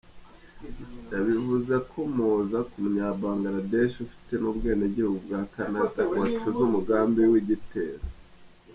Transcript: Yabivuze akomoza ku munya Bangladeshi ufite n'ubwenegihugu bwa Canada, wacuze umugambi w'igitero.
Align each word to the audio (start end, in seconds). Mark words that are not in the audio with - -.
Yabivuze 1.13 1.69
akomoza 1.81 2.57
ku 2.69 2.75
munya 2.83 3.07
Bangladeshi 3.21 3.97
ufite 4.07 4.33
n'ubwenegihugu 4.37 5.17
bwa 5.25 5.41
Canada, 5.53 5.99
wacuze 6.19 6.59
umugambi 6.67 7.21
w'igitero. 7.31 8.03